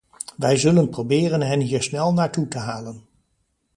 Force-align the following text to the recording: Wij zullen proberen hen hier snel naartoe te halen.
Wij 0.37 0.57
zullen 0.57 0.89
proberen 0.89 1.41
hen 1.41 1.59
hier 1.59 1.83
snel 1.83 2.13
naartoe 2.13 2.47
te 2.47 2.57
halen. 2.57 3.05